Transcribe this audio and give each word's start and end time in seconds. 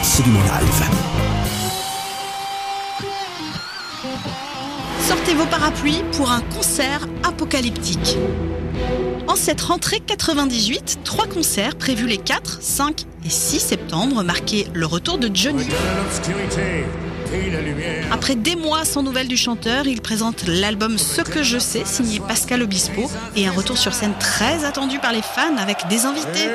Absolument 0.00 0.40
Live. 0.40 0.84
Sortez 5.06 5.34
vos 5.34 5.44
parapluies 5.44 6.02
pour 6.12 6.30
un 6.30 6.40
concert 6.40 7.06
apocalyptique. 7.22 8.16
En 9.28 9.36
cette 9.36 9.60
rentrée 9.60 10.00
98, 10.00 11.00
trois 11.04 11.26
concerts 11.26 11.76
prévus 11.76 12.06
les 12.06 12.16
4, 12.16 12.62
5 12.62 13.04
et 13.26 13.28
6 13.28 13.60
septembre 13.60 14.22
marquaient 14.22 14.68
le 14.72 14.86
retour 14.86 15.18
de 15.18 15.30
Johnny. 15.34 15.66
Après 18.10 18.34
des 18.34 18.56
mois 18.56 18.84
sans 18.84 19.02
nouvelles 19.02 19.28
du 19.28 19.36
chanteur, 19.36 19.86
il 19.86 20.00
présente 20.00 20.44
l'album 20.46 20.98
Ce 20.98 21.22
que 21.22 21.42
je 21.42 21.58
sais, 21.58 21.84
signé 21.84 22.20
Pascal 22.20 22.62
Obispo, 22.62 23.10
et 23.36 23.46
un 23.46 23.52
retour 23.52 23.78
sur 23.78 23.94
scène 23.94 24.14
très 24.18 24.64
attendu 24.64 24.98
par 24.98 25.12
les 25.12 25.22
fans 25.22 25.56
avec 25.58 25.86
des 25.88 26.06
invités. 26.06 26.48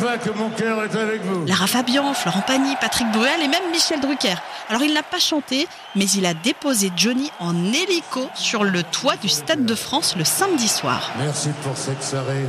pas 0.00 0.18
que 0.18 0.30
mon 0.30 0.50
cœur 0.50 0.82
est 0.84 0.96
avec 0.96 1.22
vous. 1.24 1.44
Lara 1.46 1.66
Fabian, 1.66 2.14
Florent 2.14 2.42
Pagny, 2.42 2.74
Patrick 2.80 3.10
Bruel 3.12 3.42
et 3.42 3.48
même 3.48 3.70
Michel 3.72 4.00
Drucker. 4.00 4.36
Alors 4.68 4.82
il 4.82 4.94
n'a 4.94 5.02
pas 5.02 5.18
chanté, 5.18 5.66
mais 5.96 6.06
il 6.06 6.24
a 6.26 6.34
déposé 6.34 6.90
Johnny 6.96 7.30
en 7.40 7.54
hélico 7.72 8.28
sur 8.34 8.64
le 8.64 8.82
toit 8.82 9.16
du 9.16 9.28
Stade 9.28 9.64
de 9.64 9.74
France 9.74 10.14
le 10.16 10.24
samedi 10.24 10.68
soir. 10.68 11.10
Merci 11.18 11.50
pour 11.62 11.76
cette 11.76 12.02
soirée. 12.02 12.46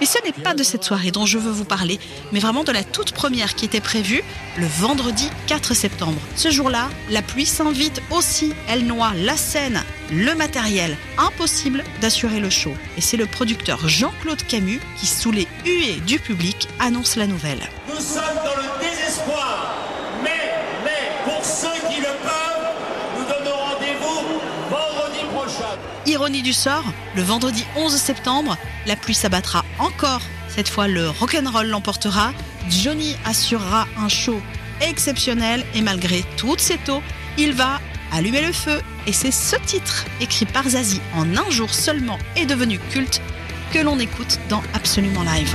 Et 0.00 0.06
ce 0.06 0.16
n'est 0.24 0.32
pas 0.32 0.54
de 0.54 0.62
cette 0.62 0.84
soirée 0.84 1.10
dont 1.10 1.26
je 1.26 1.38
veux 1.38 1.50
vous 1.50 1.64
parler, 1.64 2.00
mais 2.32 2.40
vraiment 2.40 2.64
de 2.64 2.72
la 2.72 2.84
toute 2.84 3.12
première 3.12 3.54
qui 3.54 3.66
était 3.66 3.80
prévue 3.80 4.22
le 4.56 4.66
vendredi 4.66 5.28
4 5.46 5.74
septembre. 5.74 6.20
Ce 6.36 6.50
jour-là, 6.50 6.88
la 7.10 7.20
pluie 7.20 7.46
s'invite 7.46 8.00
aussi. 8.10 8.52
Elle 8.68 8.86
noie 8.86 9.12
la 9.16 9.36
scène, 9.36 9.82
le 10.10 10.34
matériel. 10.34 10.96
Impossible 11.18 11.84
d'assurer 12.00 12.40
le 12.40 12.50
show. 12.50 12.72
Et 12.96 13.00
c'est 13.00 13.18
le 13.18 13.26
producteur 13.26 13.88
Jean-Claude 13.88 14.42
Camus 14.46 14.80
qui, 14.98 15.06
sous 15.06 15.32
les 15.32 15.46
huées 15.66 16.00
du 16.06 16.18
public, 16.18 16.68
annonce 16.78 17.16
la 17.16 17.26
nouvelle. 17.26 17.68
Nous 17.88 18.00
sommes 18.00 18.22
dans 18.44 18.56
le 18.56 18.80
désespoir. 18.80 19.49
Ironie 26.06 26.42
du 26.42 26.52
sort, 26.52 26.84
le 27.14 27.22
vendredi 27.22 27.64
11 27.76 27.94
septembre, 27.94 28.56
la 28.86 28.96
pluie 28.96 29.14
s'abattra 29.14 29.64
encore. 29.78 30.22
Cette 30.48 30.68
fois, 30.68 30.88
le 30.88 31.08
rock'n'roll 31.08 31.68
l'emportera. 31.68 32.32
Johnny 32.68 33.16
assurera 33.24 33.86
un 33.98 34.08
show 34.08 34.40
exceptionnel 34.80 35.64
et 35.74 35.82
malgré 35.82 36.24
toutes 36.36 36.60
ses 36.60 36.78
taux, 36.78 37.02
il 37.38 37.52
va 37.52 37.80
allumer 38.12 38.42
le 38.42 38.52
feu. 38.52 38.80
Et 39.06 39.12
c'est 39.12 39.30
ce 39.30 39.56
titre, 39.56 40.06
écrit 40.20 40.46
par 40.46 40.68
Zazie 40.68 41.00
en 41.14 41.36
un 41.36 41.50
jour 41.50 41.72
seulement 41.72 42.18
et 42.36 42.46
devenu 42.46 42.78
culte, 42.90 43.20
que 43.72 43.78
l'on 43.78 43.98
écoute 43.98 44.38
dans 44.48 44.62
Absolument 44.74 45.22
Live. 45.22 45.54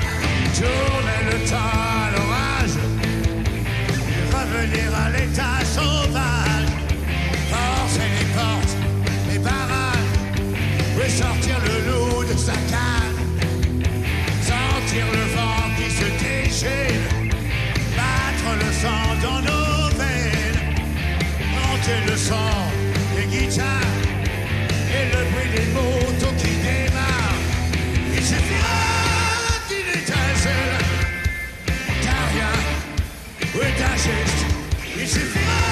Monter 21.85 22.11
le 22.11 22.17
son 22.17 22.33
des 23.15 23.27
guitares 23.27 23.65
et 24.89 25.05
le 25.13 25.23
bruit 25.29 25.49
des 25.55 25.65
motos 25.71 26.33
qui 26.35 26.55
démarrent. 26.57 27.41
Il 28.11 28.23
suffira 28.23 28.77
d'une 29.69 30.01
étincelle, 30.01 30.79
t'as 32.01 32.25
rien, 32.33 32.53
oui 33.53 33.67
t'as 33.77 33.97
juste, 33.97 34.45
il 34.97 35.07
suffit 35.07 35.64